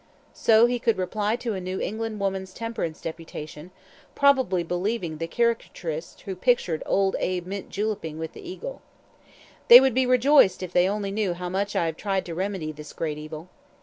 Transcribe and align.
So 0.33 0.65
he 0.65 0.79
could 0.79 0.97
reply 0.97 1.35
to 1.35 1.53
a 1.53 1.61
New 1.61 1.79
England 1.79 2.19
women's 2.19 2.55
temperance 2.55 2.99
deputation, 3.01 3.69
probably 4.15 4.63
believing 4.63 5.19
the 5.19 5.27
caricaturists 5.27 6.21
who 6.23 6.35
pictured 6.35 6.81
"Old 6.87 7.15
Abe" 7.19 7.45
mint 7.45 7.69
juleping 7.69 8.17
with 8.17 8.33
the 8.33 8.41
eagle. 8.41 8.81
"They 9.67 9.79
would 9.79 9.93
be 9.93 10.07
rejoiced 10.07 10.63
if 10.63 10.73
they 10.73 10.89
only 10.89 11.11
knew 11.11 11.35
how 11.35 11.49
much 11.49 11.75
I 11.75 11.85
have 11.85 11.97
tried 11.97 12.25
to 12.25 12.33
remedy 12.33 12.71
this 12.71 12.93
great 12.93 13.19
evil." 13.19 13.47